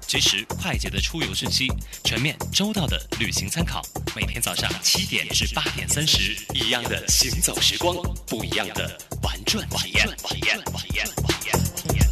[0.00, 1.68] 及时快捷的出游讯息，
[2.02, 3.80] 全面周到的旅行参考。
[4.16, 7.94] 每天早上七点至八点三十，一样的行走时光，
[8.26, 10.08] 不一样的玩转体验。
[10.16, 12.04] 体验体验体验体验。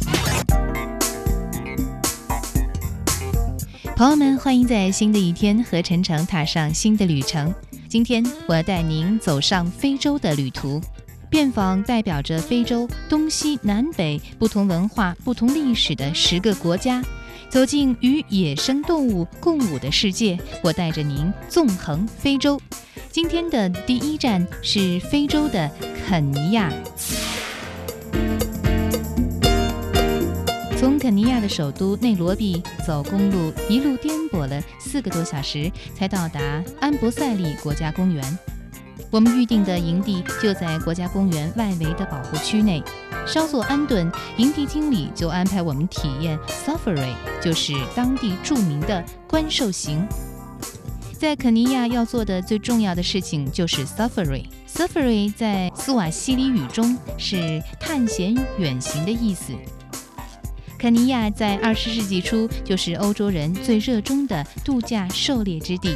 [3.97, 7.53] 朋友们，欢迎在新的一天和晨晨踏上新的旅程。
[7.89, 10.81] 今天我要带您走上非洲的旅途，
[11.29, 17.03] 遍访代表着非洲东西南北不同文化、不同历史的十个国家。
[17.47, 22.59] 走进与野生动物共舞的世界，我带着您纵横非洲。
[23.09, 25.69] 今天的第一站是非洲的
[26.05, 26.69] 肯尼亚。
[30.77, 38.39] 从肯尼亚的首都内罗毕走公路，一路颠簸了四个多小时，才到达安博塞利国家公园。
[39.15, 42.83] 我们预定的营地就在国家公园外围的保护区内。
[43.25, 50.05] 稍作安顿，营地经理就安排我们体验 safari，就是当地著名的观兽行。
[51.17, 54.47] 在肯尼亚要做的最重要的事情就是 safari。
[54.67, 59.53] safari 在斯瓦西里语中是探险远行的意思。
[60.77, 65.95] 肯尼亚在二十世纪初就是欧洲人最热衷的度假狩猎之地。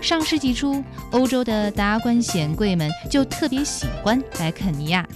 [0.00, 5.06] 上世纪初，欧洲的达官显贵们就特别喜欢来肯尼亚。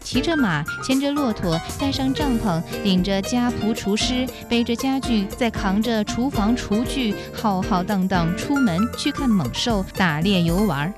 [0.00, 10.92] 骑着马，牵着骆驼，带上帐篷，领着家仆厨师，背着家具，再扛着厨房厨具，浩浩荡荡出门去看猛兽、打猎、游玩。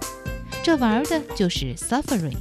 [0.62, 2.36] 这玩的就是 safari。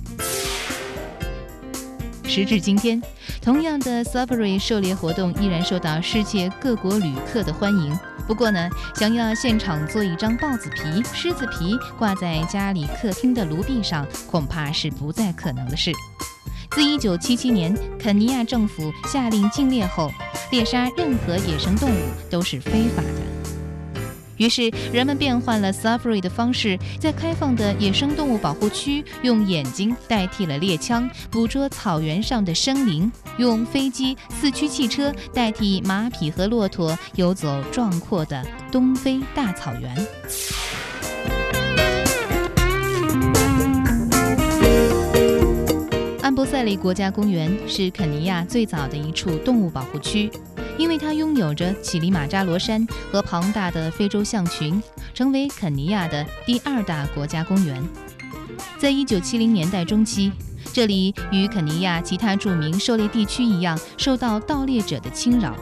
[2.24, 3.02] 时至今天，
[3.42, 7.98] 同样的 safari 狩猎活动依然受到世界各国旅客的欢迎。
[8.28, 15.92] 不过呢，想要现场做一张豹子皮、狮子皮挂在家里客厅的炉壁上，恐怕是不再可能的事。
[16.72, 20.12] 自1977年肯尼亚政府下令禁猎后，
[20.52, 23.35] 猎杀任何野生动物都是非法的。
[24.38, 40.08] 于是，人们变换了 safari 的方式，在开放的野生动物保护区，用眼睛代替了猎枪，捕捉草原上的生灵；用飞机、四驱汽车代替马匹和骆驼，游走壮阔的东非大草原。
[46.22, 50.30] 安博塞利国家公园是肯尼亚最早的一处动物保护区，
[50.78, 54.82] 因为它拥有着乞力马扎罗山和庞大的非洲象群，
[55.14, 57.82] 成为肯尼亚的第二大国家公园。
[58.78, 60.32] 在一九七零年代中期，
[60.74, 65.56] 这里与肯尼亚其他著名狩猎地区一样，受到盗猎者的侵扰，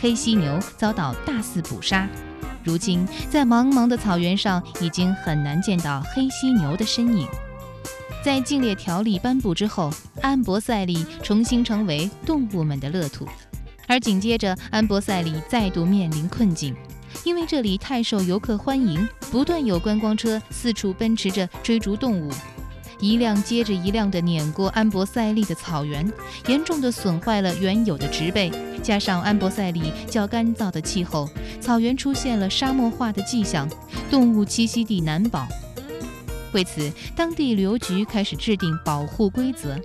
[0.00, 2.08] 黑犀牛遭到大肆捕杀。
[2.62, 7.26] 如今，在茫茫的草原上，已经很难见到黑犀牛的身影。
[8.22, 9.90] 在禁猎条例颁布之后，
[10.20, 13.26] 安博塞利重新成为动物们的乐土，
[13.90, 16.72] 而紧接着，安博塞利再度面临困境，
[17.24, 22.30] 因为这里太受游客欢迎，不断有观光车四处奔驰着追逐动物，
[23.00, 26.08] 一辆接着一辆地碾过安博塞利的草原，
[26.46, 28.48] 严重的损坏了原有的植被。
[28.80, 31.28] 加上安博塞利较干燥的气候，
[31.60, 33.68] 草原出现了沙漠化的迹象，
[34.08, 35.48] 动物栖息地难保。
[36.52, 39.76] 为此，当地旅游局开始制定保护规则。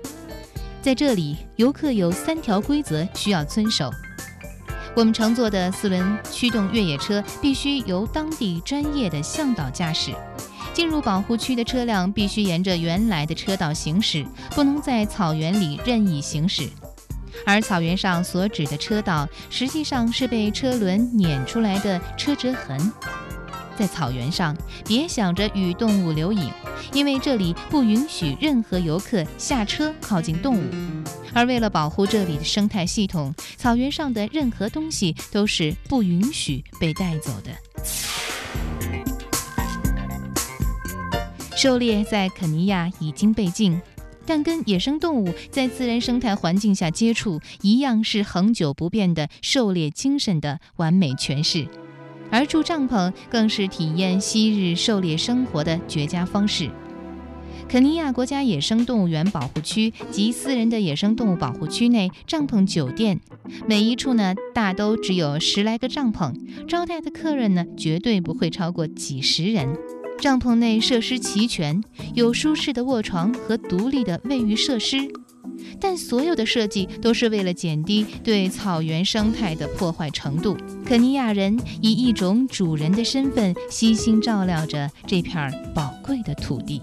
[0.86, 3.90] 在这里，游客有三条规则需要遵守：
[4.96, 10.12] 我们乘坐的四轮驱动越野车必须由当地专业的向导驾驶；
[10.76, 16.70] 进入保护区的车辆必须沿着原来的车道行驶，不能在草原里任意行驶。
[17.48, 22.80] 而草原上所指的车道，实际上是被车轮碾出来的车辙痕。
[23.78, 24.56] 在草原上，
[24.86, 26.50] 别想着与动物留影，
[26.94, 30.64] 因为这里不允许任何游客下车靠近动物。
[31.34, 37.52] 而为了保护这里的生态系统，草原上的任何东西都是不允许被带走的。
[41.56, 43.82] 狩猎在肯尼亚已经被禁，
[44.26, 51.68] 但跟野生动物在自然生态环境下接触，一样是恒久不变的狩猎精神的完美诠释。
[52.36, 56.70] 而住帐篷更是体验昔日狩猎生活的绝佳方式。
[57.70, 63.22] 肯尼亚国家野生动物园保护区及私人的野生动物保护区内，帐篷酒店，
[63.66, 66.34] 每一处呢大都只有十来个帐篷，
[66.68, 69.74] 招待的客人呢绝对不会超过几十人。
[70.20, 71.82] 帐篷内设施齐全，
[72.16, 74.98] 有舒适的卧床和独立的卫浴设施。
[75.80, 80.58] 但所有的设计都是为了减低对草原生态的破坏程度。
[80.86, 86.82] 肯尼亚人以一种主人的身份，悉心照料着这片宝贵的土地。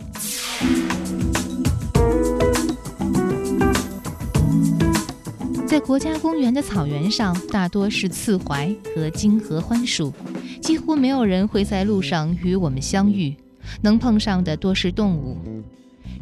[5.66, 10.12] 在国家公园的草原上，大多是刺槐和金合欢树，
[10.60, 13.34] 几乎没有人会在路上与我们相遇。
[13.80, 15.38] 能碰上的多是动物。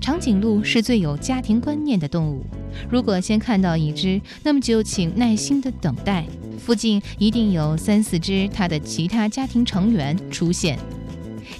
[0.01, 2.45] 长颈鹿是最有家庭观念的动物。
[2.89, 6.27] 如果先看到一只，那么就请耐心的等待，
[6.59, 10.79] 附近一定有三四只它的其他家庭成员出现。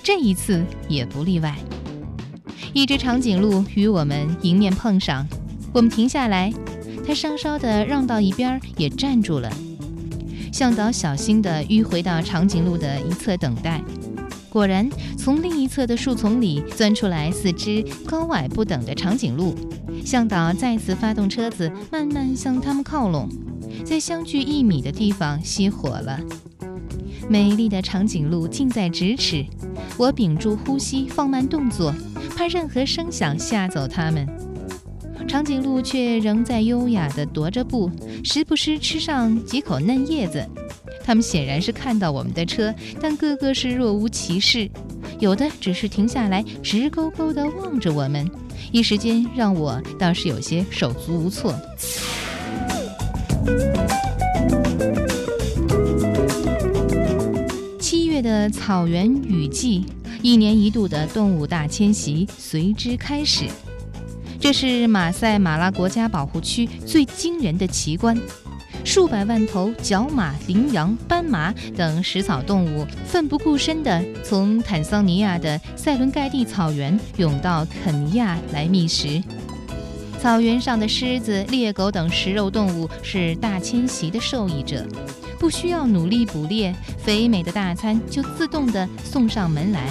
[0.03, 1.55] 这一次也不例外。
[2.73, 5.27] 一只长颈鹿与我们迎面碰上，
[5.73, 6.53] 我们停下来。
[7.07, 9.53] 它稍稍地让到一边，也站住了。
[10.53, 13.83] 向导小心地迂回到长颈鹿的一侧等待。
[14.51, 19.55] 果然，从另一侧的树丛里钻出来四只高矮不等的长颈鹿。
[20.05, 23.29] 向导再次发动车子，慢慢向它们靠拢，
[23.85, 26.19] 在相距一米的地方熄火了。
[27.29, 29.45] 美丽的长颈鹿近在咫尺，
[29.97, 31.95] 我屏住呼吸，放慢动作，
[32.37, 34.27] 怕任何声响吓走它们。
[35.29, 37.89] 长颈鹿却仍在优雅地踱着步，
[38.25, 40.45] 时不时吃上几口嫩叶子。
[41.11, 44.71] 他们显然是看到我们的车，但个个是若无其事，
[45.19, 48.31] 有的只是停下来，直勾勾地望着我们。
[48.71, 51.53] 一时间，让我倒是有些手足无措。
[57.81, 59.85] 七月的草原雨季，
[60.23, 63.47] 一年一度的动物大迁徙随之开始。
[64.39, 68.17] 这是马赛马拉国家保护区最惊人的奇观，
[68.85, 79.23] 数百万头角马、羚羊、斑马等食草动物奋不顾身地从坦桑尼亚的塞伦盖蒂草原涌到肯尼亚来觅食。
[80.21, 84.87] 草原上的狮子、猎狗等食肉动物是大迁徙的受益者，
[85.39, 89.89] 不需要努力捕猎，肥美的大餐就自动地送上门来。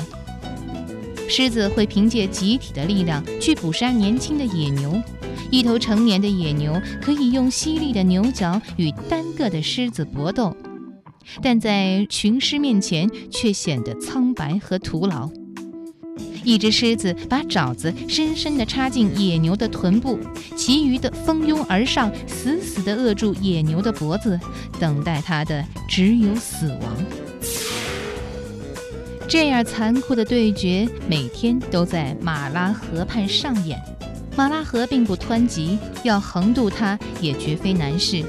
[1.27, 5.01] 狮子会凭借集体的力量去捕杀年轻的野牛，
[5.51, 10.55] 一头成年的野牛可以用犀利的牛角与单个的狮子搏斗，
[11.41, 15.29] 但在群狮面前却显得苍白和徒劳。
[16.43, 20.19] 一只狮子把爪子深深地插进野牛的臀部，
[20.55, 24.39] 其余的蜂拥而上，死死地扼住野牛的脖子，
[24.79, 26.95] 等待它的只有死亡。
[29.27, 33.79] 这样残酷的对决每天都在马拉河畔上演。
[34.39, 38.23] 马拉河并不湍急，要横渡它也绝非难事。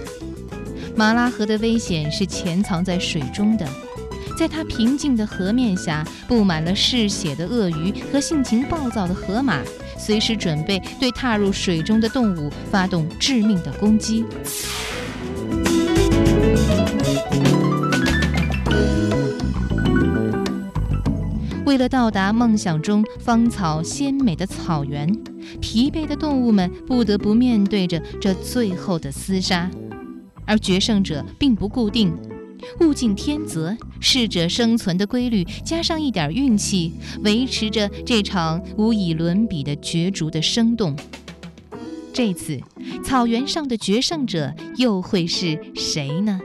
[0.96, 3.64] 马拉河的危险是潜藏在水中的，
[4.36, 9.60] 在它平静的河面下，布满了嗜血的鳄鱼和性情暴躁的河马，
[9.96, 14.24] 随时准备对踏入水中的动物发动致命的攻击。
[21.64, 25.08] 为了到达梦想中芳草鲜美的草原，
[25.60, 29.70] 疲惫的动物们不得不面对着这最后的厮杀。
[30.46, 32.12] 而决胜者并不固定，
[32.80, 36.92] 物竞天择，适者生存的规律加上一点运气，
[37.22, 40.96] 维持着这场无以伦比的角逐的生动。
[42.12, 42.60] 这次，
[43.04, 46.40] 草原上的决胜者又会是谁呢？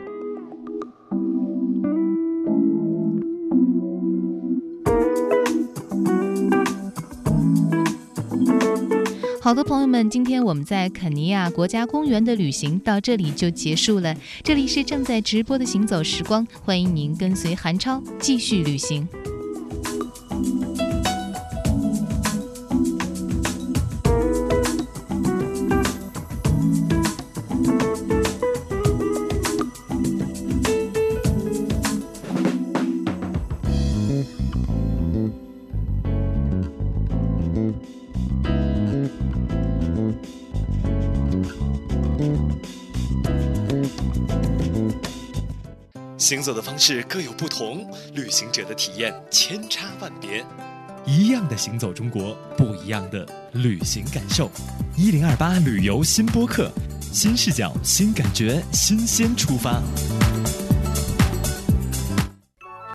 [9.46, 14.16] 好的，朋友们，今天我们在肯尼亚国家公园的旅行到这里就结束了。
[14.42, 19.08] 这里是正在直播的行走时光，欢迎您跟随韩超继续旅行。
[46.26, 50.44] 行走的方式各有不同，旅行者的体验千差万别。
[51.06, 54.50] 一样的行走中国，不一样的旅行感受。
[54.98, 56.72] 一零二八旅游新播客，
[57.14, 59.84] 新视角、新感觉、新鲜出发。